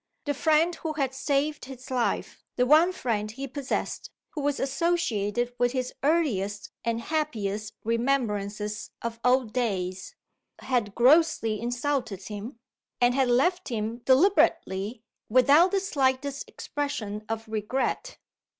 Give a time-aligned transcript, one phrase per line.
[0.25, 5.53] The friend who had saved his life the one friend he possessed, who was associated
[5.59, 10.15] with his earliest and happiest remembrances of old days
[10.57, 12.57] had grossly insulted him:
[12.99, 18.17] and had left him deliberately, without the slightest expression of regret.